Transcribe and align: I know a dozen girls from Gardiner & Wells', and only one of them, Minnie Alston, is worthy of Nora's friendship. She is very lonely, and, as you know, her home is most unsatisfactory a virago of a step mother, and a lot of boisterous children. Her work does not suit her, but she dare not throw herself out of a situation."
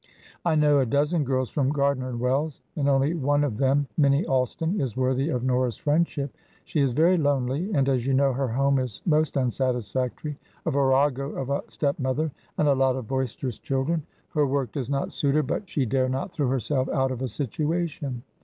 I 0.43 0.55
know 0.55 0.79
a 0.79 0.85
dozen 0.87 1.23
girls 1.23 1.51
from 1.51 1.69
Gardiner 1.71 2.17
& 2.17 2.17
Wells', 2.17 2.63
and 2.75 2.89
only 2.89 3.13
one 3.13 3.43
of 3.43 3.57
them, 3.59 3.85
Minnie 3.99 4.25
Alston, 4.25 4.81
is 4.81 4.97
worthy 4.97 5.29
of 5.29 5.43
Nora's 5.43 5.77
friendship. 5.77 6.35
She 6.65 6.79
is 6.79 6.91
very 6.91 7.17
lonely, 7.17 7.71
and, 7.71 7.87
as 7.87 8.03
you 8.07 8.15
know, 8.15 8.33
her 8.33 8.47
home 8.47 8.79
is 8.79 9.03
most 9.05 9.37
unsatisfactory 9.37 10.39
a 10.65 10.71
virago 10.71 11.33
of 11.35 11.51
a 11.51 11.61
step 11.69 11.99
mother, 11.99 12.31
and 12.57 12.67
a 12.67 12.73
lot 12.73 12.95
of 12.95 13.07
boisterous 13.07 13.59
children. 13.59 14.01
Her 14.29 14.47
work 14.47 14.71
does 14.71 14.89
not 14.89 15.13
suit 15.13 15.35
her, 15.35 15.43
but 15.43 15.69
she 15.69 15.85
dare 15.85 16.09
not 16.09 16.31
throw 16.31 16.47
herself 16.47 16.89
out 16.89 17.11
of 17.11 17.21
a 17.21 17.27
situation." 17.27 18.23